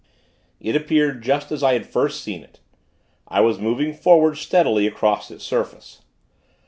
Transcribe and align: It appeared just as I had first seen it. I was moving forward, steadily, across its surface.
It 0.59 0.75
appeared 0.75 1.21
just 1.21 1.51
as 1.51 1.61
I 1.61 1.73
had 1.73 1.85
first 1.85 2.23
seen 2.23 2.41
it. 2.41 2.59
I 3.27 3.41
was 3.41 3.59
moving 3.59 3.93
forward, 3.93 4.39
steadily, 4.39 4.87
across 4.87 5.29
its 5.29 5.43
surface. 5.43 6.01